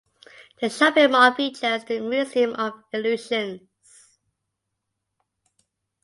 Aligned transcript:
The 0.59 0.67
shopping 0.69 1.11
mall 1.11 1.31
features 1.35 1.83
the 1.85 1.99
Museum 1.99 2.55
of 2.55 2.73
Illusions. 2.91 3.61